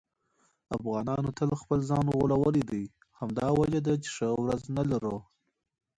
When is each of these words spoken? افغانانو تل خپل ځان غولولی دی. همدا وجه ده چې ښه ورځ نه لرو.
افغانانو 0.77 1.29
تل 1.37 1.49
خپل 1.61 1.79
ځان 1.89 2.05
غولولی 2.15 2.63
دی. 2.71 2.83
همدا 3.19 3.47
وجه 3.59 3.79
ده 3.87 3.93
چې 4.03 4.09
ښه 4.15 4.27
ورځ 4.41 4.61
نه 4.77 4.83
لرو. 4.91 5.17